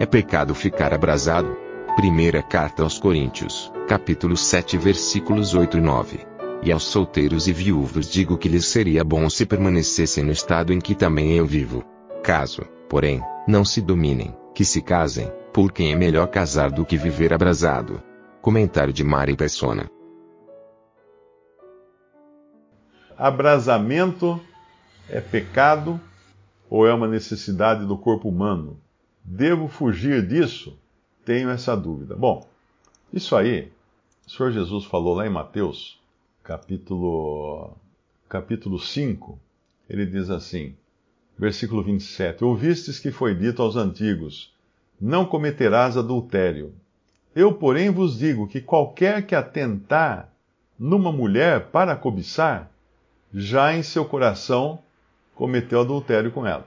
É 0.00 0.06
pecado 0.06 0.54
ficar 0.54 0.94
abrasado? 0.94 1.56
Primeira 1.96 2.40
carta 2.40 2.84
aos 2.84 3.00
Coríntios, 3.00 3.72
capítulo 3.88 4.36
7 4.36 4.78
versículos 4.78 5.54
8 5.54 5.78
e 5.78 5.80
9. 5.80 6.20
E 6.62 6.70
aos 6.70 6.84
solteiros 6.84 7.48
e 7.48 7.52
viúvos 7.52 8.08
digo 8.08 8.38
que 8.38 8.48
lhes 8.48 8.66
seria 8.66 9.02
bom 9.02 9.28
se 9.28 9.44
permanecessem 9.44 10.22
no 10.22 10.30
estado 10.30 10.72
em 10.72 10.78
que 10.78 10.94
também 10.94 11.32
eu 11.32 11.44
vivo. 11.44 11.84
Caso, 12.22 12.62
porém, 12.88 13.20
não 13.48 13.64
se 13.64 13.80
dominem, 13.80 14.32
que 14.54 14.64
se 14.64 14.80
casem, 14.80 15.32
porque 15.52 15.82
é 15.82 15.96
melhor 15.96 16.28
casar 16.28 16.70
do 16.70 16.86
que 16.86 16.96
viver 16.96 17.34
abrasado. 17.34 18.00
Comentário 18.40 18.92
de 18.92 19.02
Mari 19.02 19.36
Persona. 19.36 19.90
Abrasamento 23.16 24.40
é 25.10 25.20
pecado 25.20 26.00
ou 26.70 26.86
é 26.86 26.94
uma 26.94 27.08
necessidade 27.08 27.84
do 27.84 27.98
corpo 27.98 28.28
humano? 28.28 28.78
Devo 29.30 29.68
fugir 29.68 30.26
disso? 30.26 30.78
Tenho 31.22 31.50
essa 31.50 31.76
dúvida. 31.76 32.16
Bom, 32.16 32.48
isso 33.12 33.36
aí, 33.36 33.70
o 34.26 34.30
Senhor 34.30 34.50
Jesus 34.50 34.86
falou 34.86 35.14
lá 35.14 35.26
em 35.26 35.30
Mateus, 35.30 36.00
capítulo, 36.42 37.76
capítulo 38.26 38.78
5, 38.78 39.38
ele 39.86 40.06
diz 40.06 40.30
assim: 40.30 40.74
Versículo 41.38 41.82
27. 41.82 42.42
Ouvistes 42.42 42.98
que 42.98 43.10
foi 43.10 43.34
dito 43.34 43.60
aos 43.60 43.76
antigos: 43.76 44.50
Não 44.98 45.26
cometerás 45.26 45.98
adultério. 45.98 46.72
Eu, 47.36 47.52
porém, 47.52 47.90
vos 47.90 48.18
digo 48.18 48.48
que 48.48 48.62
qualquer 48.62 49.26
que 49.26 49.34
atentar 49.34 50.32
numa 50.78 51.12
mulher 51.12 51.66
para 51.66 51.94
cobiçar, 51.94 52.70
já 53.30 53.76
em 53.76 53.82
seu 53.82 54.06
coração 54.06 54.78
cometeu 55.34 55.82
adultério 55.82 56.32
com 56.32 56.46
ela. 56.46 56.66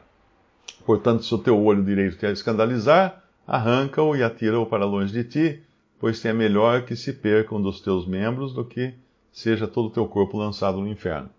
Portanto, 0.86 1.24
se 1.24 1.34
o 1.34 1.38
teu 1.38 1.60
olho 1.64 1.84
direito 1.84 2.18
quer 2.18 2.32
escandalizar, 2.32 3.24
arranca-o 3.48 4.16
e 4.16 4.24
atira-o 4.24 4.66
para 4.66 4.86
longe 4.86 5.12
de 5.12 5.24
ti, 5.24 5.64
pois 6.00 6.24
é 6.26 6.34
melhor 6.34 6.84
que 6.84 6.96
se 6.96 7.14
perca 7.14 7.56
um 7.56 7.62
dos 7.62 7.82
teus 7.82 8.08
membros 8.08 8.54
do 8.54 8.66
que 8.66 8.94
seja 9.32 9.68
todo 9.68 9.88
o 9.88 9.92
teu 9.92 10.08
corpo 10.08 10.38
lançado 10.38 10.80
no 10.80 10.88
inferno. 10.88 11.30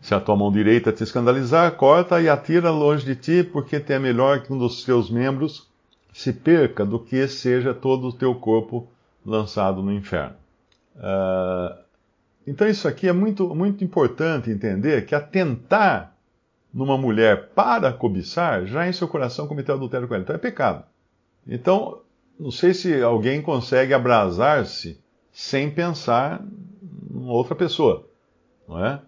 Se 0.00 0.14
a 0.14 0.20
tua 0.20 0.36
mão 0.36 0.52
direita 0.52 0.92
te 0.92 1.02
escandalizar, 1.02 1.72
corta 1.72 2.20
e 2.20 2.28
atira 2.28 2.70
longe 2.70 3.04
de 3.04 3.16
ti, 3.16 3.42
porque 3.42 3.80
te 3.80 3.92
é 3.92 3.98
melhor 3.98 4.42
que 4.42 4.52
um 4.52 4.58
dos 4.58 4.84
teus 4.84 5.10
membros 5.10 5.66
se 6.12 6.32
perca 6.32 6.84
do 6.84 6.98
que 6.98 7.26
seja 7.26 7.74
todo 7.74 8.08
o 8.08 8.12
teu 8.12 8.34
corpo 8.34 8.86
lançado 9.24 9.82
no 9.82 9.92
inferno. 9.92 10.36
Uh, 10.96 11.76
então 12.46 12.68
isso 12.68 12.86
aqui 12.86 13.08
é 13.08 13.12
muito, 13.12 13.54
muito 13.54 13.82
importante 13.82 14.50
entender 14.50 15.06
que 15.06 15.14
atentar 15.14 16.13
numa 16.74 16.98
mulher 16.98 17.50
para 17.54 17.92
cobiçar, 17.92 18.66
já 18.66 18.88
em 18.88 18.92
seu 18.92 19.06
coração 19.06 19.46
cometeu 19.46 19.76
adultério 19.76 20.08
com 20.08 20.14
ela. 20.14 20.24
Então 20.24 20.34
é 20.34 20.38
pecado. 20.38 20.84
Então, 21.46 22.00
não 22.38 22.50
sei 22.50 22.74
se 22.74 23.00
alguém 23.00 23.40
consegue 23.40 23.94
abrasar-se 23.94 25.00
sem 25.32 25.70
pensar 25.70 26.44
em 27.14 27.28
outra 27.28 27.54
pessoa, 27.54 28.08
não 28.68 28.84
é? 28.84 29.00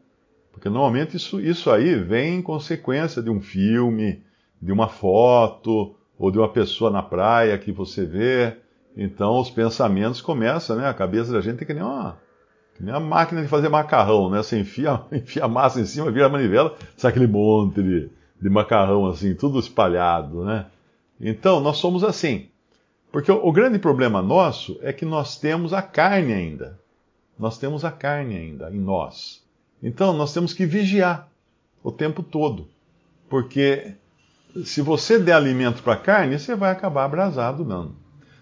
Porque 0.53 0.69
normalmente 0.69 1.17
isso, 1.17 1.41
isso 1.41 1.71
aí 1.71 1.97
vem 1.97 2.37
em 2.37 2.43
consequência 2.43 3.21
de 3.21 3.31
um 3.31 3.41
filme, 3.41 4.23
de 4.63 4.73
uma 4.73 4.89
foto, 4.89 5.95
ou 6.19 6.31
de 6.31 6.39
uma 6.39 6.49
pessoa 6.49 6.91
na 6.91 7.03
praia 7.03 7.59
que 7.59 7.73
você 7.73 8.07
vê. 8.07 8.57
Então 8.97 9.39
os 9.39 9.51
pensamentos 9.51 10.21
começam, 10.21 10.77
né? 10.77 10.89
A 10.89 10.95
cabeça 10.95 11.33
da 11.33 11.41
gente 11.41 11.63
é 11.63 11.67
que 11.67 11.75
nem 11.75 11.83
uma, 11.83 12.19
uma 12.81 13.01
máquina 13.01 13.43
de 13.43 13.49
fazer 13.49 13.69
macarrão, 13.69 14.31
né? 14.31 14.39
Você 14.39 14.59
enfia, 14.59 15.01
enfia 15.13 15.45
a 15.45 15.49
massa 15.49 15.81
em 15.81 15.87
cima, 15.87 16.11
vira 16.11 16.27
a 16.27 16.31
manivela, 16.31 16.77
sai 16.97 17.11
aquele 17.11 17.27
monte 17.27 17.83
de, 17.83 18.11
de 18.41 18.51
macarrão 18.51 19.07
assim, 19.07 19.35
tudo 19.35 19.59
espalhado, 19.59 20.45
né? 20.45 20.67
Então 21.21 21.61
nós 21.61 21.79
somos 21.79 22.05
assim. 22.05 22.49
Porque 23.11 23.31
o, 23.33 23.47
o 23.47 23.53
grande 23.53 23.79
problema 23.79 24.21
nosso 24.21 24.79
é 24.83 24.93
que 24.93 25.05
nós 25.05 25.39
temos 25.39 25.73
a 25.73 25.81
carne 25.81 26.33
ainda. 26.33 26.79
Nós 27.39 27.59
temos 27.59 27.85
a 27.85 27.91
carne 27.91 28.37
ainda 28.37 28.71
em 28.71 28.79
nós. 28.79 29.43
Então 29.83 30.13
nós 30.13 30.33
temos 30.33 30.53
que 30.53 30.67
vigiar 30.67 31.29
o 31.83 31.93
tempo 31.93 32.23
todo, 32.23 32.69
porque 33.29 33.95
se 34.65 34.81
você 34.81 35.19
der 35.19 35.35
alimento 35.35 35.83
para 35.83 35.93
a 35.93 35.99
carne, 35.99 36.39
você 36.39 36.55
vai 36.55 36.73
acabar 36.73 37.05
abrasado, 37.05 37.65
não. 37.65 37.93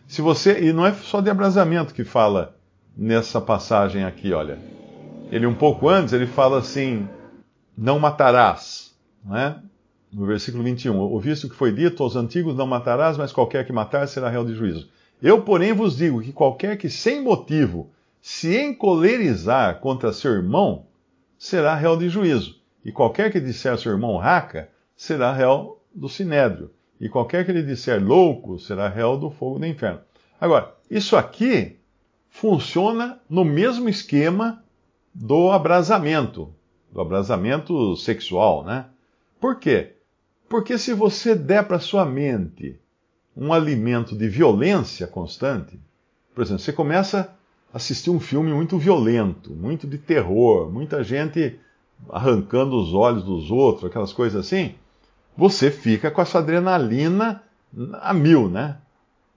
Se 0.07 0.23
você 0.23 0.61
e 0.61 0.73
não 0.73 0.87
é 0.87 0.93
só 0.93 1.21
de 1.21 1.31
abrasamento 1.31 1.93
que 1.93 2.05
fala 2.05 2.54
nessa 2.97 3.41
passagem 3.41 4.05
aqui, 4.05 4.33
olha. 4.33 4.59
Ele 5.31 5.47
um 5.47 5.55
pouco 5.55 5.89
antes 5.89 6.13
ele 6.13 6.27
fala 6.27 6.59
assim: 6.59 7.09
não 7.77 7.99
matarás, 7.99 8.95
né? 9.25 9.61
No 10.13 10.27
versículo 10.27 10.63
21, 10.63 10.97
ouviste 10.97 11.47
o 11.47 11.51
que 11.51 11.57
foi 11.57 11.73
dito 11.73 12.03
aos 12.03 12.15
antigos: 12.15 12.57
não 12.57 12.67
matarás, 12.67 13.17
mas 13.17 13.33
qualquer 13.33 13.67
que 13.67 13.73
matar 13.73 14.07
será 14.07 14.29
réu 14.29 14.45
de 14.45 14.55
juízo. 14.55 14.89
Eu, 15.21 15.43
porém, 15.43 15.73
vos 15.73 15.97
digo 15.97 16.23
que 16.23 16.33
qualquer 16.33 16.77
que 16.77 16.89
sem 16.89 17.23
motivo 17.23 17.91
se 18.21 18.57
encolerizar 18.57 19.81
contra 19.81 20.13
seu 20.13 20.33
irmão, 20.33 20.87
será 21.39 21.75
réu 21.75 21.97
de 21.97 22.09
juízo. 22.09 22.59
E 22.85 22.93
qualquer 22.93 23.31
que 23.31 23.41
disser 23.41 23.73
ao 23.73 23.79
seu 23.79 23.93
irmão 23.93 24.17
raca, 24.17 24.71
será 24.97 25.33
réu 25.33 25.81
do 25.95 26.09
sinédrio. 26.09 26.71
E 27.01 27.09
qualquer 27.09 27.45
que 27.45 27.53
lhe 27.53 27.63
disser 27.63 28.03
louco, 28.03 28.59
será 28.59 28.89
réu 28.89 29.19
do 29.19 29.31
fogo 29.31 29.59
do 29.59 29.67
inferno. 29.67 30.01
Agora, 30.41 30.75
isso 30.91 31.17
aqui 31.17 31.79
funciona 32.35 33.21
no 33.31 33.45
mesmo 33.45 33.89
esquema 33.89 34.61
do 35.15 35.53
abrasamento, 35.53 36.53
do 36.91 37.01
abrasamento 37.01 37.97
sexual, 37.97 38.65
né? 38.65 38.87
Por 39.41 39.61
quê? 39.61 39.93
Porque 40.49 40.77
se 40.77 40.93
você 40.93 41.37
der 41.37 41.65
para 41.65 41.79
sua 41.79 42.05
mente 42.05 42.77
um 43.37 43.53
alimento 43.53 44.19
de 44.19 44.29
violência 44.29 45.07
constante, 45.07 45.79
por 46.35 46.43
exemplo, 46.43 46.61
você 46.61 46.73
começa 46.73 47.33
assistir 47.73 48.11
um 48.11 48.19
filme 48.19 48.53
muito 48.53 48.79
violento, 48.79 49.53
muito 49.53 49.87
de 49.87 49.97
terror, 49.97 50.69
muita 50.69 51.05
gente 51.05 51.57
arrancando 52.11 52.77
os 52.77 52.93
olhos 52.93 53.23
dos 53.23 53.49
outros, 53.49 53.85
aquelas 53.85 54.13
coisas 54.13 54.45
assim, 54.45 54.75
você 55.37 55.71
fica 55.71 56.11
com 56.11 56.21
essa 56.21 56.41
adrenalina 56.41 57.45
a 58.03 58.13
mil, 58.13 58.49
né? 58.49 58.79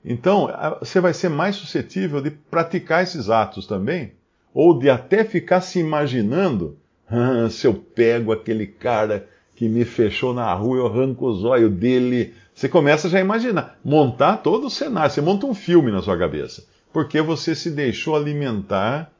Então, 0.04 0.50
você 0.80 1.00
vai 1.00 1.14
ser 1.14 1.30
mais 1.30 1.56
suscetível 1.56 2.22
de 2.22 2.32
praticar 2.32 3.04
esses 3.04 3.30
atos 3.30 3.66
também, 3.68 4.14
ou 4.54 4.78
de 4.78 4.90
até 4.90 5.24
ficar 5.24 5.62
se 5.62 5.80
imaginando: 5.80 6.78
ah, 7.10 7.50
se 7.50 7.68
eu 7.68 7.74
pego 7.74 8.32
aquele 8.32 8.68
cara 8.68 9.28
que 9.56 9.68
me 9.68 9.84
fechou 9.84 10.34
na 10.34 10.54
rua, 10.54 10.78
eu 10.78 10.88
arranco 10.88 11.28
os 11.28 11.44
olhos 11.44 11.72
dele. 11.72 12.34
Você 12.54 12.70
começa 12.70 13.10
já 13.10 13.18
a 13.18 13.22
imaginar, 13.22 13.80
montar 13.84 14.38
todo 14.38 14.68
o 14.68 14.70
cenário, 14.70 15.12
você 15.12 15.22
monta 15.22 15.46
um 15.46 15.54
filme 15.54 15.92
na 15.92 16.02
sua 16.02 16.18
cabeça 16.18 16.64
porque 16.98 17.22
você 17.22 17.54
se 17.54 17.70
deixou 17.70 18.16
alimentar, 18.16 19.12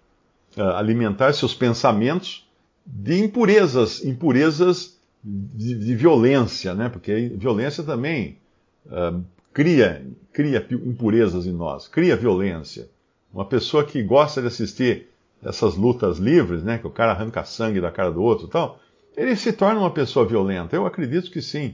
uh, 0.58 0.62
alimentar 0.62 1.32
seus 1.34 1.54
pensamentos 1.54 2.44
de 2.84 3.20
impurezas, 3.20 4.04
impurezas 4.04 4.98
de, 5.24 5.76
de 5.76 5.96
violência, 5.96 6.74
né? 6.74 6.90
Porque 6.90 7.32
violência 7.36 7.84
também 7.84 8.40
uh, 8.88 9.24
cria, 9.58 10.06
cria 10.32 10.64
impurezas 10.72 11.48
em 11.48 11.52
nós, 11.52 11.88
cria 11.88 12.16
violência. 12.16 12.88
Uma 13.34 13.44
pessoa 13.44 13.84
que 13.84 14.04
gosta 14.04 14.40
de 14.40 14.46
assistir 14.46 15.08
essas 15.44 15.76
lutas 15.76 16.20
livres, 16.20 16.62
né? 16.62 16.78
Que 16.78 16.86
o 16.86 16.92
cara 16.92 17.14
arranca 17.14 17.44
sangue 17.44 17.82
da 17.82 17.90
cara 17.90 18.12
do 18.12 18.22
outro, 18.22 18.46
e 18.46 18.50
tal, 18.52 18.80
ele 19.16 19.36
se 19.36 19.52
torna 19.52 19.80
uma 19.80 19.90
pessoa 19.90 20.28
violenta. 20.28 20.76
Eu 20.76 20.86
acredito 20.86 21.32
que 21.32 21.42
sim, 21.42 21.74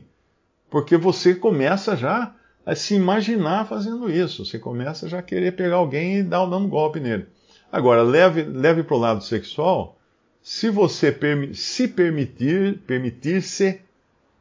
porque 0.69 0.95
você 0.95 1.35
começa 1.35 1.97
já 1.97 2.33
a 2.65 2.73
se 2.73 2.95
imaginar 2.95 3.67
fazendo 3.67 4.09
isso. 4.09 4.45
Você 4.45 4.57
começa 4.57 5.09
já 5.09 5.19
a 5.19 5.23
querer 5.23 5.51
pegar 5.51 5.75
alguém 5.75 6.19
e 6.19 6.23
dar 6.23 6.45
um 6.45 6.69
golpe 6.69 7.01
nele. 7.01 7.25
Agora, 7.69 8.01
leve, 8.01 8.43
leve 8.43 8.83
para 8.83 8.95
o 8.95 8.99
lado 8.99 9.21
sexual, 9.21 9.99
se 10.41 10.69
você 10.69 11.13
se 11.53 11.89
permitir, 11.89 12.77
permitir-se 12.87 13.81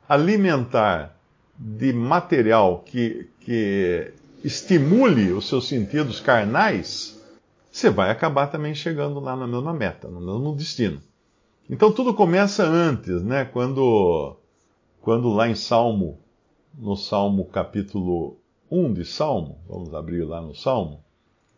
alimentar 0.09 1.21
de 1.59 1.93
material 1.93 2.83
que, 2.85 3.29
que 3.41 4.13
estimule 4.45 5.33
os 5.33 5.49
seus 5.49 5.69
sentidos 5.69 6.21
carnais, 6.21 7.21
você 7.71 7.89
vai 7.89 8.11
acabar 8.11 8.49
também 8.49 8.75
chegando 8.75 9.21
lá 9.21 9.37
na 9.37 9.47
mesma 9.47 9.73
meta, 9.73 10.09
no 10.09 10.21
mesmo 10.21 10.55
destino. 10.55 11.01
Então 11.71 11.93
tudo 11.93 12.13
começa 12.13 12.65
antes, 12.65 13.23
né? 13.23 13.45
Quando 13.45 14.37
quando 15.01 15.33
lá 15.33 15.49
em 15.49 15.55
Salmo, 15.55 16.19
no 16.79 16.97
Salmo 16.97 17.45
capítulo 17.47 18.37
1 18.71 18.93
de 18.93 19.05
Salmo, 19.05 19.59
vamos 19.69 19.93
abrir 19.95 20.23
lá 20.25 20.41
no 20.41 20.55
Salmo, 20.55 21.03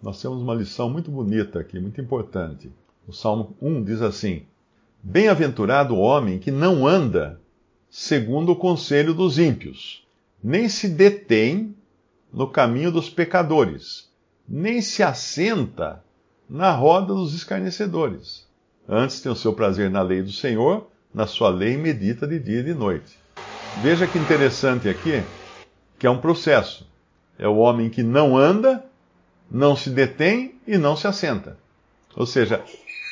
nós 0.03 0.21
temos 0.21 0.43
uma 0.43 0.55
lição 0.55 0.89
muito 0.89 1.11
bonita 1.11 1.59
aqui, 1.61 1.81
muito 1.81 2.01
importante. 2.01 2.71
O 3.07 3.13
Salmo 3.13 3.57
1 3.61 3.85
diz 3.85 4.03
assim: 4.03 4.45
Bem-aventurado 5.03 5.95
o 5.95 5.99
homem 5.99 6.39
que 6.39 6.51
não 6.51 6.87
anda 6.87 7.41
segundo 7.97 8.51
o 8.51 8.57
conselho 8.57 9.15
dos 9.15 9.39
ímpios, 9.39 10.05
nem 10.43 10.69
se 10.69 10.89
detém 10.89 11.77
no 12.33 12.49
caminho 12.49 12.91
dos 12.91 13.09
pecadores, 13.09 14.11
nem 14.49 14.83
se 14.83 15.01
assenta 15.01 16.03
na 16.51 16.73
roda 16.73 17.15
dos 17.15 17.33
escarnecedores. 17.33 18.49
Antes 18.89 19.21
tem 19.21 19.31
o 19.31 19.37
seu 19.37 19.53
prazer 19.53 19.89
na 19.91 20.03
lei 20.03 20.23
do 20.23 20.33
Senhor, 20.33 20.89
na 21.15 21.29
sua 21.29 21.51
lei 21.51 21.77
medita 21.77 22.27
de 22.27 22.41
dia 22.41 22.59
e 22.59 22.65
de 22.65 22.75
noite. 22.75 23.17
Veja 23.81 24.09
que 24.09 24.19
interessante 24.19 24.89
aqui, 24.89 25.23
que 25.97 26.05
é 26.05 26.11
um 26.11 26.21
processo. 26.21 26.85
É 27.39 27.47
o 27.47 27.59
homem 27.59 27.89
que 27.89 28.03
não 28.03 28.37
anda, 28.37 28.85
não 29.49 29.77
se 29.77 29.89
detém 29.89 30.57
e 30.67 30.77
não 30.77 30.97
se 30.97 31.07
assenta. 31.07 31.57
Ou 32.17 32.27
seja, 32.27 32.61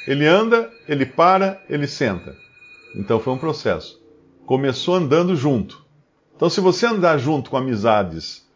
ele 0.09 0.27
anda, 0.27 0.69
ele 0.89 1.07
para, 1.07 1.63
ele 1.71 1.87
senta. 1.87 2.37
Então 2.97 3.21
foi 3.21 3.33
um 3.33 3.39
processo. 3.39 4.02
Começou 4.47 4.97
andando 4.97 5.37
junto. 5.37 5.85
Então, 6.35 6.51
se 6.51 6.61
você 6.61 6.87
andar 6.87 7.19
junto 7.19 7.51
com 7.51 7.57
amizades 7.57 8.47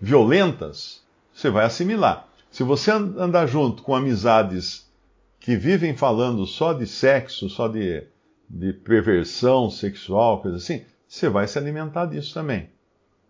violentas, 0.00 1.02
você 1.32 1.50
vai 1.50 1.64
assimilar. 1.64 2.28
Se 2.50 2.62
você 2.62 2.90
andar 2.90 3.46
junto 3.46 3.82
com 3.82 3.94
amizades 3.94 4.90
que 5.38 5.56
vivem 5.56 5.96
falando 5.96 6.44
só 6.46 6.72
de 6.72 6.86
sexo, 6.86 7.48
só 7.48 7.68
de, 7.68 8.04
de 8.48 8.72
perversão 8.72 9.70
sexual, 9.70 10.42
coisa 10.42 10.58
assim, 10.58 10.84
você 11.08 11.28
vai 11.28 11.46
se 11.48 11.58
alimentar 11.58 12.06
disso 12.06 12.34
também. 12.34 12.68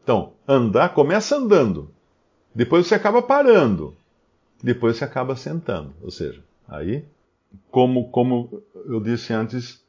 Então, 0.02 0.32
andar, 0.48 0.90
começa 0.90 1.36
andando. 1.36 1.90
Depois 2.54 2.86
você 2.86 2.94
acaba 2.94 3.22
parando. 3.22 3.96
Depois 4.62 4.96
você 4.96 5.04
acaba 5.04 5.36
sentando. 5.36 5.94
Ou 6.02 6.10
seja, 6.10 6.42
aí, 6.68 7.04
como, 7.70 8.10
como 8.10 8.62
eu 8.86 9.00
disse 9.00 9.32
antes, 9.32 9.82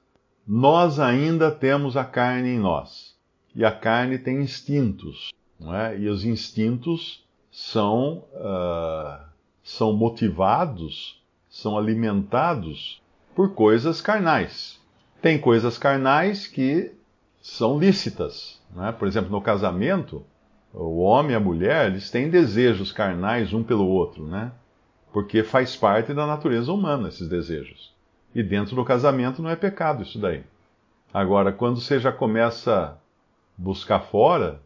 nós 0.47 0.99
ainda 0.99 1.51
temos 1.51 1.95
a 1.95 2.03
carne 2.03 2.49
em 2.49 2.59
nós. 2.59 3.15
E 3.53 3.65
a 3.65 3.71
carne 3.71 4.17
tem 4.17 4.41
instintos. 4.41 5.31
Não 5.59 5.75
é? 5.75 5.97
E 5.97 6.07
os 6.07 6.25
instintos 6.25 7.23
são, 7.51 8.23
uh, 8.33 9.23
são 9.63 9.93
motivados, 9.93 11.21
são 11.49 11.77
alimentados 11.77 13.01
por 13.35 13.53
coisas 13.53 14.01
carnais. 14.01 14.79
Tem 15.21 15.39
coisas 15.39 15.77
carnais 15.77 16.47
que 16.47 16.91
são 17.41 17.77
lícitas. 17.77 18.59
Né? 18.75 18.91
Por 18.91 19.07
exemplo, 19.07 19.29
no 19.29 19.41
casamento, 19.41 20.25
o 20.73 20.99
homem 20.99 21.33
e 21.33 21.35
a 21.35 21.39
mulher 21.39 21.87
eles 21.87 22.09
têm 22.09 22.29
desejos 22.29 22.91
carnais 22.91 23.53
um 23.53 23.63
pelo 23.63 23.87
outro, 23.87 24.25
né? 24.25 24.51
porque 25.11 25.43
faz 25.43 25.75
parte 25.75 26.13
da 26.13 26.25
natureza 26.25 26.71
humana 26.71 27.09
esses 27.09 27.27
desejos. 27.27 27.93
E 28.33 28.41
dentro 28.41 28.75
do 28.75 28.85
casamento 28.85 29.41
não 29.41 29.49
é 29.49 29.55
pecado 29.55 30.03
isso 30.03 30.19
daí. 30.19 30.43
Agora, 31.13 31.51
quando 31.51 31.81
você 31.81 31.99
já 31.99 32.11
começa 32.11 32.73
a 32.75 32.97
buscar 33.57 33.99
fora 33.99 34.61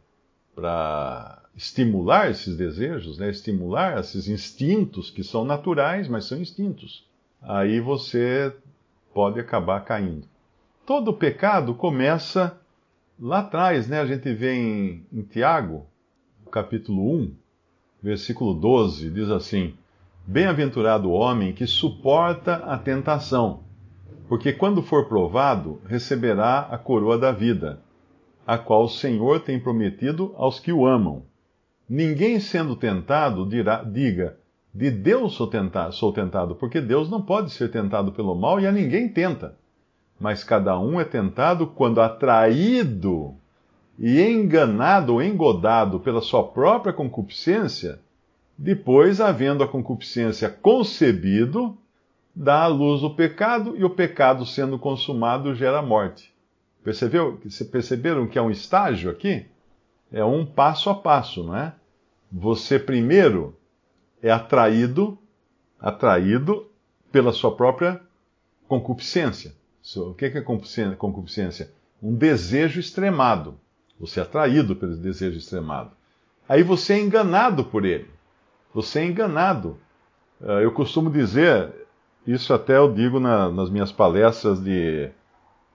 para 0.54 1.42
estimular 1.56 2.30
esses 2.30 2.56
desejos, 2.56 3.18
né? 3.18 3.30
estimular 3.30 4.00
esses 4.00 4.28
instintos 4.28 5.10
que 5.10 5.24
são 5.24 5.44
naturais, 5.44 6.08
mas 6.08 6.26
são 6.26 6.38
instintos. 6.38 7.06
Aí 7.42 7.80
você 7.80 8.54
pode 9.14 9.40
acabar 9.40 9.84
caindo. 9.84 10.28
Todo 10.86 11.14
pecado 11.14 11.74
começa 11.74 12.60
lá 13.20 13.40
atrás, 13.40 13.88
né? 13.88 14.00
A 14.00 14.06
gente 14.06 14.32
vê 14.34 14.54
em, 14.54 15.06
em 15.12 15.22
Tiago, 15.24 15.88
capítulo 16.52 17.16
1, 17.22 17.36
versículo 18.04 18.54
12, 18.54 19.10
diz 19.10 19.30
assim: 19.30 19.74
Bem-aventurado 20.28 21.08
o 21.08 21.14
homem 21.14 21.54
que 21.54 21.68
suporta 21.68 22.56
a 22.56 22.80
tentação, 22.80 23.60
porque 24.28 24.52
quando 24.52 24.82
for 24.82 25.08
provado, 25.08 25.80
receberá 25.86 26.62
a 26.62 26.80
coroa 26.80 27.16
da 27.16 27.32
vida, 27.32 27.80
a 28.46 28.58
qual 28.58 28.86
o 28.86 28.90
Senhor 28.90 29.42
tem 29.42 29.60
prometido 29.60 30.34
aos 30.36 30.60
que 30.60 30.74
o 30.74 30.84
amam. 30.84 31.22
Ninguém 31.88 32.40
sendo 32.40 32.76
tentado 32.76 33.48
dirá, 33.48 33.84
diga, 33.84 34.36
de 34.74 34.90
Deus 34.90 35.34
sou 35.36 35.46
tentado, 35.46 35.94
sou 35.94 36.12
tentado, 36.12 36.56
porque 36.56 36.82
Deus 36.82 37.08
não 37.08 37.22
pode 37.22 37.52
ser 37.52 37.70
tentado 37.70 38.12
pelo 38.12 38.34
mal 38.34 38.60
e 38.60 38.66
a 38.66 38.72
ninguém 38.72 39.08
tenta. 39.08 39.56
Mas 40.20 40.44
cada 40.44 40.80
um 40.80 41.00
é 41.00 41.06
tentado 41.06 41.68
quando 41.68 42.02
atraído 42.02 43.36
e 44.00 44.20
enganado 44.20 45.14
ou 45.14 45.22
engodado 45.22 46.00
pela 46.00 46.20
sua 46.20 46.44
própria 46.48 46.92
concupiscência, 46.92 48.00
depois, 48.58 49.20
havendo 49.20 49.64
a 49.64 49.68
concupiscência 49.68 50.50
concebido, 50.50 51.78
dá 52.34 52.64
à 52.64 52.68
luz 52.68 53.04
o 53.04 53.10
pecado, 53.10 53.76
e 53.78 53.84
o 53.84 53.90
pecado 53.90 54.46
sendo 54.46 54.80
consumado 54.80 55.54
gera 55.56 55.82
morte. 55.82 56.34
Percebeu? 56.84 57.40
Perceberam 57.72 58.28
que 58.28 58.38
é 58.38 58.42
um 58.42 58.52
estágio 58.52 59.10
aqui? 59.10 59.46
é 60.12 60.24
um 60.24 60.46
passo 60.46 60.90
a 60.90 60.96
passo, 60.96 61.44
não 61.44 61.58
é? 61.58 61.74
Você 62.32 62.80
primeiro 62.80 63.54
é 64.22 64.32
atraído, 64.32 65.18
atraído 65.80 66.68
pela 67.12 67.34
sua 67.34 67.56
própria 67.56 68.00
concupiscência. 68.68 69.54
O 69.98 70.14
que 70.14 70.26
é 70.26 70.42
concupiscência? 70.42 71.70
Um 72.02 72.16
desejo 72.16 72.80
extremado. 72.80 73.60
Você 74.00 74.20
é 74.20 74.24
atraído 74.24 74.76
pelo 74.76 74.96
desejo 74.96 75.38
extremado. 75.38 75.92
Aí 76.48 76.64
você 76.64 76.94
é 76.94 77.00
enganado 77.00 77.66
por 77.66 77.84
ele. 77.86 78.10
Você 78.76 79.00
é 79.00 79.06
enganado. 79.08 79.78
Ah, 80.40 80.62
eu 80.62 80.72
costumo 80.72 81.10
dizer, 81.10 81.74
isso 82.28 82.54
até 82.54 82.78
eu 82.78 82.94
digo 82.94 83.20
na, 83.20 83.50
nas 83.50 83.72
minhas 83.72 83.92
palestras 83.92 84.64
de, 84.64 85.10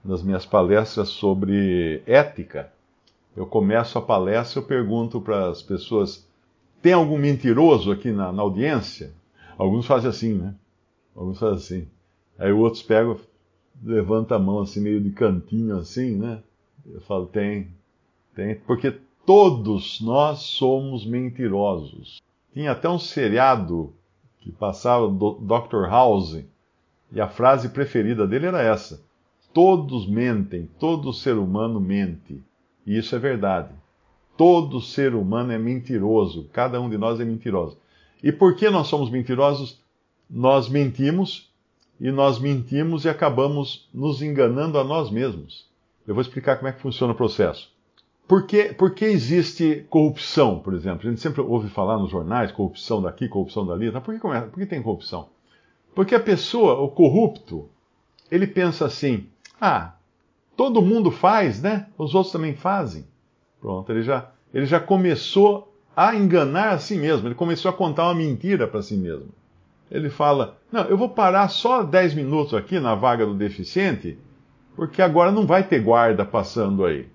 nas 0.04 0.22
minhas 0.22 0.46
palestras 0.46 1.08
sobre 1.08 2.00
ética 2.06 2.70
eu 3.36 3.46
começo 3.46 3.98
a 3.98 4.02
palestra, 4.02 4.60
eu 4.60 4.66
pergunto 4.66 5.20
para 5.20 5.48
as 5.48 5.62
pessoas: 5.62 6.26
tem 6.82 6.92
algum 6.92 7.18
mentiroso 7.18 7.90
aqui 7.92 8.10
na, 8.10 8.32
na, 8.32 8.42
audiência? 8.42 9.12
Alguns 9.56 9.86
fazem 9.86 10.10
assim, 10.10 10.34
né? 10.34 10.54
Alguns 11.14 11.38
fazem 11.38 11.56
assim. 11.56 11.88
Aí 12.38 12.52
outros 12.52 12.82
pegam, 12.82 13.18
levanta 13.82 14.36
a 14.36 14.38
mão 14.38 14.60
assim, 14.60 14.80
meio 14.80 15.00
de 15.00 15.10
cantinho 15.10 15.76
assim, 15.78 16.16
né? 16.16 16.42
Eu 16.86 17.00
falo: 17.02 17.26
tem, 17.26 17.68
tem, 18.34 18.56
porque 18.56 18.94
todos 19.24 20.00
nós 20.00 20.40
somos 20.40 21.06
mentirosos. 21.06 22.20
Tinha 22.52 22.72
até 22.72 22.88
um 22.88 22.98
seriado 22.98 23.92
que 24.40 24.50
passava 24.50 25.08
do 25.08 25.34
Dr. 25.34 25.88
House, 25.88 26.44
e 27.12 27.20
a 27.20 27.28
frase 27.28 27.68
preferida 27.68 28.26
dele 28.26 28.46
era 28.46 28.62
essa: 28.62 29.02
Todos 29.52 30.08
mentem, 30.08 30.68
todo 30.78 31.12
ser 31.12 31.36
humano 31.36 31.80
mente. 31.80 32.42
E 32.86 32.96
isso 32.96 33.14
é 33.14 33.18
verdade. 33.18 33.70
Todo 34.36 34.80
ser 34.80 35.14
humano 35.14 35.52
é 35.52 35.58
mentiroso, 35.58 36.48
cada 36.52 36.80
um 36.80 36.88
de 36.88 36.96
nós 36.96 37.20
é 37.20 37.24
mentiroso. 37.24 37.76
E 38.22 38.32
por 38.32 38.56
que 38.56 38.70
nós 38.70 38.86
somos 38.86 39.10
mentirosos? 39.10 39.78
Nós 40.28 40.68
mentimos 40.68 41.50
e 42.00 42.10
nós 42.10 42.38
mentimos 42.38 43.04
e 43.04 43.08
acabamos 43.08 43.88
nos 43.92 44.22
enganando 44.22 44.78
a 44.78 44.84
nós 44.84 45.10
mesmos. 45.10 45.66
Eu 46.06 46.14
vou 46.14 46.22
explicar 46.22 46.56
como 46.56 46.68
é 46.68 46.72
que 46.72 46.80
funciona 46.80 47.12
o 47.12 47.16
processo. 47.16 47.70
Por 48.30 48.46
que, 48.46 48.72
por 48.72 48.94
que 48.94 49.06
existe 49.06 49.84
corrupção, 49.90 50.60
por 50.60 50.72
exemplo? 50.72 51.00
A 51.04 51.10
gente 51.10 51.20
sempre 51.20 51.40
ouve 51.40 51.68
falar 51.68 51.98
nos 51.98 52.12
jornais, 52.12 52.52
corrupção 52.52 53.02
daqui, 53.02 53.26
corrupção 53.26 53.66
dali. 53.66 53.90
Tá? 53.90 54.00
Por, 54.00 54.14
que, 54.14 54.20
por 54.20 54.56
que 54.56 54.66
tem 54.66 54.80
corrupção? 54.80 55.30
Porque 55.96 56.14
a 56.14 56.20
pessoa, 56.20 56.74
o 56.74 56.86
corrupto, 56.90 57.68
ele 58.30 58.46
pensa 58.46 58.86
assim: 58.86 59.26
ah, 59.60 59.94
Todo 60.56 60.80
mundo 60.80 61.10
faz, 61.10 61.60
né? 61.60 61.88
Os 61.98 62.14
outros 62.14 62.32
também 62.32 62.54
fazem. 62.54 63.04
Pronto, 63.60 63.90
ele 63.90 64.02
já, 64.02 64.30
ele 64.54 64.64
já 64.64 64.78
começou 64.78 65.74
a 65.96 66.14
enganar 66.14 66.68
a 66.68 66.78
si 66.78 66.96
mesmo, 66.96 67.26
ele 67.26 67.34
começou 67.34 67.68
a 67.68 67.74
contar 67.74 68.04
uma 68.04 68.14
mentira 68.14 68.68
para 68.68 68.80
si 68.80 68.96
mesmo. 68.96 69.30
Ele 69.90 70.08
fala: 70.08 70.56
Não, 70.70 70.84
eu 70.84 70.96
vou 70.96 71.08
parar 71.08 71.48
só 71.48 71.82
10 71.82 72.14
minutos 72.14 72.54
aqui 72.54 72.78
na 72.78 72.94
vaga 72.94 73.26
do 73.26 73.34
deficiente, 73.34 74.16
porque 74.76 75.02
agora 75.02 75.32
não 75.32 75.44
vai 75.44 75.64
ter 75.64 75.80
guarda 75.80 76.24
passando 76.24 76.84
aí. 76.84 77.08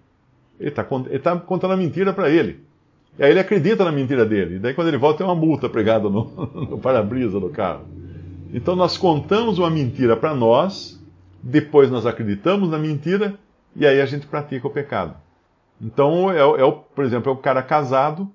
Ele 0.59 0.69
está 0.69 0.83
tá 0.83 1.35
contando 1.37 1.73
a 1.73 1.77
mentira 1.77 2.13
para 2.13 2.29
ele. 2.29 2.63
E 3.17 3.23
aí 3.23 3.31
ele 3.31 3.39
acredita 3.39 3.85
na 3.85 3.91
mentira 3.91 4.25
dele. 4.25 4.55
E 4.55 4.59
daí 4.59 4.73
quando 4.73 4.87
ele 4.87 4.97
volta 4.97 5.19
tem 5.19 5.27
uma 5.27 5.35
multa 5.35 5.69
pregada 5.69 6.09
no, 6.09 6.25
no 6.69 6.77
para-brisa 6.77 7.39
do 7.39 7.49
carro. 7.49 7.85
Então 8.53 8.75
nós 8.75 8.97
contamos 8.97 9.57
uma 9.57 9.69
mentira 9.69 10.15
para 10.15 10.33
nós 10.33 10.95
depois 11.45 11.91
nós 11.91 12.07
acreditamos 12.07 12.69
na 12.71 12.79
mentira 12.79 13.35
e 13.75 13.85
aí 13.85 14.01
a 14.01 14.05
gente 14.07 14.25
pratica 14.25 14.65
o 14.65 14.71
pecado. 14.71 15.15
Então, 15.79 16.31
é, 16.31 16.39
é 16.39 16.63
o, 16.63 16.71
por 16.71 17.05
exemplo, 17.05 17.29
é 17.29 17.33
o 17.33 17.37
cara 17.37 17.61
casado 17.61 18.31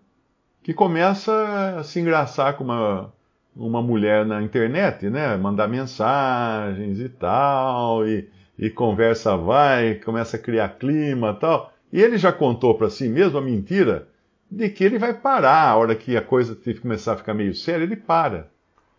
que 0.62 0.72
começa 0.72 1.76
a 1.76 1.82
se 1.82 1.98
engraçar 1.98 2.56
com 2.56 2.62
uma, 2.62 3.12
uma 3.56 3.82
mulher 3.82 4.24
na 4.24 4.40
internet, 4.42 5.10
né? 5.10 5.36
Mandar 5.36 5.66
mensagens 5.66 7.00
e 7.00 7.08
tal, 7.08 8.06
e, 8.06 8.28
e 8.56 8.70
conversa 8.70 9.36
vai, 9.36 9.94
começa 9.94 10.36
a 10.36 10.40
criar 10.40 10.68
clima 10.78 11.34
e 11.36 11.40
tal. 11.40 11.72
E 11.92 12.00
ele 12.00 12.18
já 12.18 12.32
contou 12.32 12.74
para 12.74 12.90
si 12.90 13.08
mesmo 13.08 13.38
a 13.38 13.42
mentira 13.42 14.08
de 14.50 14.68
que 14.68 14.82
ele 14.84 14.98
vai 14.98 15.14
parar 15.14 15.68
a 15.68 15.76
hora 15.76 15.94
que 15.94 16.16
a 16.16 16.22
coisa 16.22 16.58
começar 16.80 17.12
a 17.12 17.16
ficar 17.16 17.34
meio 17.34 17.54
séria, 17.54 17.84
ele 17.84 17.96
para. 17.96 18.50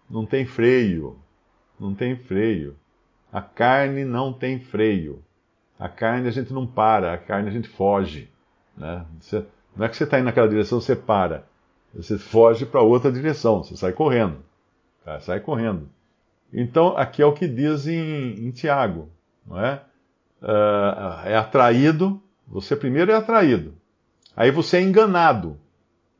Não 0.09 0.25
tem 0.25 0.45
freio. 0.45 1.17
Não 1.79 1.93
tem 1.93 2.15
freio. 2.15 2.75
A 3.31 3.41
carne 3.41 4.03
não 4.03 4.31
tem 4.33 4.59
freio. 4.59 5.23
A 5.79 5.89
carne 5.89 6.27
a 6.27 6.31
gente 6.31 6.53
não 6.53 6.67
para, 6.67 7.13
a 7.13 7.17
carne 7.17 7.49
a 7.49 7.51
gente 7.51 7.67
foge. 7.67 8.29
Né? 8.77 9.05
Você, 9.19 9.45
não 9.75 9.85
é 9.85 9.89
que 9.89 9.97
você 9.97 10.03
está 10.03 10.19
indo 10.19 10.25
naquela 10.25 10.47
direção, 10.47 10.79
você 10.79 10.95
para. 10.95 11.45
Você 11.93 12.17
foge 12.17 12.65
para 12.65 12.81
outra 12.81 13.11
direção, 13.11 13.63
você 13.63 13.75
sai 13.75 13.91
correndo. 13.91 14.37
Tá? 15.03 15.19
Sai 15.19 15.39
correndo. 15.39 15.89
Então, 16.53 16.95
aqui 16.97 17.21
é 17.21 17.25
o 17.25 17.33
que 17.33 17.47
diz 17.47 17.87
em, 17.87 18.45
em 18.45 18.51
Tiago. 18.51 19.09
Não 19.45 19.59
é? 19.59 19.81
Uh, 20.41 21.27
é 21.27 21.35
atraído, 21.35 22.21
você 22.51 22.75
primeiro 22.75 23.11
é 23.11 23.15
atraído. 23.15 23.73
Aí 24.35 24.51
você 24.51 24.77
é 24.77 24.81
enganado 24.81 25.57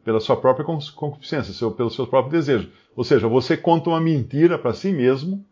pela 0.04 0.20
sua 0.20 0.38
própria 0.38 0.66
concupiscência, 0.66 1.54
seu, 1.54 1.72
próprio 1.72 2.32
desejo. 2.32 2.72
Ou 2.96 3.04
seja, 3.04 3.28
você 3.28 3.58
conta 3.58 3.90
uma 3.90 4.00
mentira 4.00 4.58
para 4.58 4.74
si 4.74 4.92
mesmo 4.92 5.46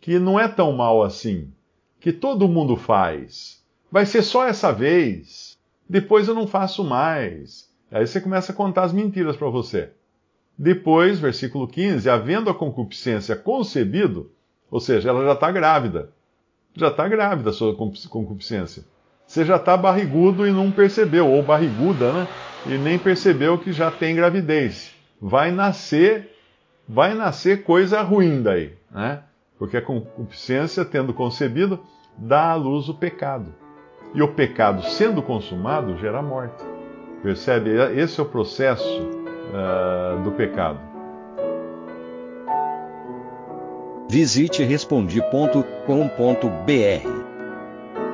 que 0.00 0.18
não 0.18 0.38
é 0.38 0.48
tão 0.48 0.72
mal 0.72 1.02
assim, 1.02 1.52
que 2.00 2.12
todo 2.12 2.48
mundo 2.48 2.76
faz. 2.76 3.64
Vai 3.90 4.04
ser 4.04 4.22
só 4.22 4.46
essa 4.46 4.72
vez. 4.72 5.56
Depois 5.88 6.26
eu 6.26 6.34
não 6.34 6.46
faço 6.46 6.84
mais. 6.84 7.70
Aí 7.90 8.06
você 8.06 8.20
começa 8.20 8.52
a 8.52 8.54
contar 8.54 8.82
as 8.82 8.92
mentiras 8.92 9.36
para 9.36 9.48
você. 9.48 9.90
Depois, 10.58 11.20
versículo 11.20 11.68
15, 11.68 12.08
havendo 12.10 12.50
a 12.50 12.54
concupiscência 12.54 13.36
concebido, 13.36 14.32
ou 14.70 14.80
seja, 14.80 15.10
ela 15.10 15.24
já 15.24 15.32
está 15.34 15.52
grávida. 15.52 16.12
Já 16.74 16.88
está 16.88 17.08
grávida 17.08 17.50
a 17.50 17.52
sua 17.52 17.76
concupiscência. 17.76 18.84
Você 19.36 19.44
já 19.44 19.56
está 19.56 19.76
barrigudo 19.76 20.46
e 20.46 20.50
não 20.50 20.70
percebeu, 20.70 21.28
ou 21.28 21.42
barriguda, 21.42 22.10
né? 22.10 22.26
E 22.64 22.78
nem 22.78 22.98
percebeu 22.98 23.58
que 23.58 23.70
já 23.70 23.90
tem 23.90 24.16
gravidez. 24.16 24.94
Vai 25.20 25.50
nascer, 25.50 26.34
vai 26.88 27.12
nascer 27.12 27.62
coisa 27.62 28.00
ruim 28.00 28.40
daí, 28.40 28.72
né? 28.90 29.20
Porque 29.58 29.76
a 29.76 29.82
concupiscência, 29.82 30.86
tendo 30.86 31.12
concebido, 31.12 31.78
dá 32.16 32.52
à 32.52 32.54
luz 32.54 32.88
o 32.88 32.94
pecado. 32.94 33.54
E 34.14 34.22
o 34.22 34.28
pecado, 34.28 34.82
sendo 34.82 35.20
consumado, 35.20 35.98
gera 35.98 36.22
morte. 36.22 36.64
Percebe? 37.22 37.72
Esse 37.94 38.18
é 38.18 38.22
o 38.22 38.26
processo 38.26 38.88
uh, 38.88 40.22
do 40.22 40.32
pecado. 40.32 40.80
Visite 44.08 44.62
respondi.com.br. 44.62 47.35